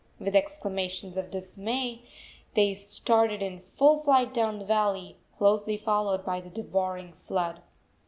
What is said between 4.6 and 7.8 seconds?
valley, closely followed by the devouring flood.